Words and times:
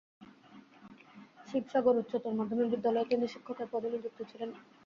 শিবসাগর 1.47 1.95
উচ্চতর 2.01 2.33
মাধ্যমিক 2.39 2.67
বিদ্যালয়ে 2.73 3.09
তিনি 3.11 3.25
শিক্ষকের 3.33 3.67
পদে 3.71 3.87
নিযুক্তি 3.93 4.23
ছিলেন। 4.31 4.49